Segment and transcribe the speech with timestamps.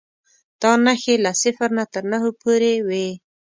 [0.61, 3.07] دا نښې له صفر تر نهو پورې وې.